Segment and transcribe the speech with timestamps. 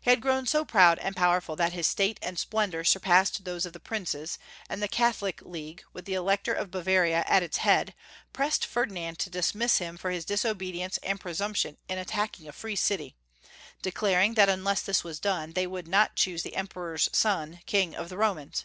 [0.00, 3.72] He had grown so proud and powerful that his state and splendor suipassed those of
[3.72, 4.36] the princes,
[4.68, 7.94] and the Catholic League, Avith the Elector of Ba varia at its head,
[8.32, 13.14] pressed Ferdinand to dismiss liim for liis disobedience and presumption in attacldng a free city,
[13.82, 18.08] declaring that unless this was done, they would not choose the Emperor's son King of
[18.08, 18.64] the Romans.